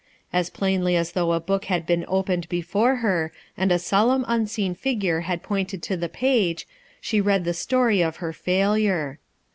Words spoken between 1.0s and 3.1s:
though a book had been opened before